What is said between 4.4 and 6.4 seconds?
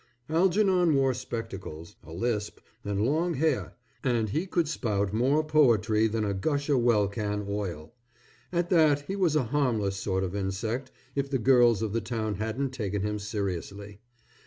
could spout more poetry than a